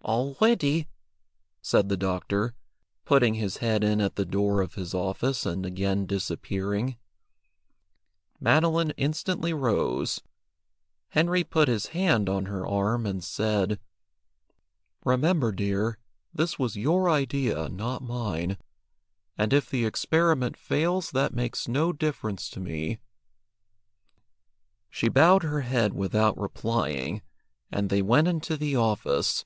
[0.00, 0.88] "All ready,"
[1.60, 2.54] said the doctor,
[3.04, 6.96] putting his head in at the door of his office and again disappearing.
[8.40, 10.22] Madeline instantly rose.
[11.10, 13.78] Henry put his hand on her arm, and said
[15.04, 15.98] "Remember, dear,
[16.32, 18.56] this was your idea, not mine,
[19.36, 22.98] and if the experiment fails that makes no difference to me."
[24.88, 27.20] She bowed her head without replying,
[27.70, 29.44] and they went into the office.